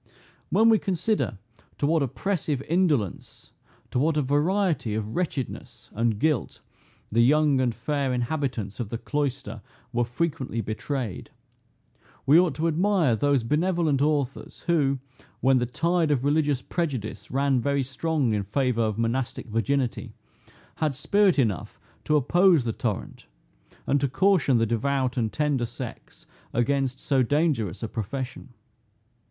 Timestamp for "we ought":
12.25-12.55